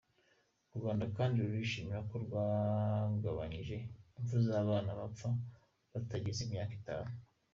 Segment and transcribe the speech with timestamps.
[0.73, 3.75] U Rwanda kandi rurishimira ko rwagabanyije
[4.19, 5.29] imfu z’abana bapfa
[5.91, 7.11] batarageza imyaka itanu.